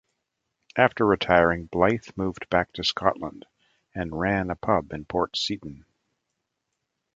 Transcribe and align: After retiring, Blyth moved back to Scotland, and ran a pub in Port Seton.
After 0.75 1.05
retiring, 1.05 1.67
Blyth 1.67 2.17
moved 2.17 2.49
back 2.49 2.73
to 2.73 2.83
Scotland, 2.83 3.45
and 3.93 4.19
ran 4.19 4.49
a 4.49 4.55
pub 4.55 4.93
in 4.93 5.05
Port 5.05 5.37
Seton. 5.37 5.85